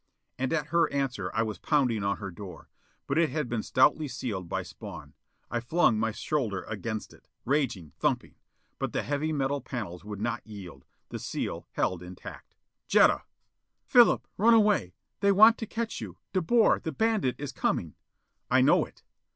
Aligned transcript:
And 0.39 0.51
at 0.51 0.69
her 0.69 0.91
answer 0.91 1.29
I 1.31 1.43
was 1.43 1.59
pounding 1.59 2.03
on 2.03 2.17
her 2.17 2.31
door. 2.31 2.69
But 3.05 3.19
it 3.19 3.29
had 3.29 3.47
been 3.47 3.61
stoutly 3.61 4.07
sealed 4.07 4.49
by 4.49 4.63
Spawn. 4.63 5.13
I 5.51 5.59
flung 5.59 5.99
my 5.99 6.09
shoulder 6.11 6.63
against 6.63 7.13
it, 7.13 7.27
raging, 7.45 7.91
thumping. 7.99 8.33
But 8.79 8.93
the 8.93 9.03
heavy 9.03 9.31
metal 9.31 9.61
panels 9.61 10.03
would 10.03 10.19
not 10.19 10.41
yield; 10.43 10.85
the 11.09 11.19
seal 11.19 11.67
held 11.73 12.01
intact. 12.01 12.55
"Jetta!" 12.87 13.21
"Philip, 13.85 14.27
run 14.37 14.55
away! 14.55 14.95
They 15.19 15.31
want 15.31 15.59
to 15.59 15.67
catch 15.67 16.01
you! 16.01 16.17
De 16.33 16.41
Boer, 16.41 16.79
the 16.79 16.91
bandit, 16.91 17.35
is 17.37 17.51
coming!" 17.51 17.93
"I 18.49 18.59
know 18.61 18.85
it!" 18.85 19.03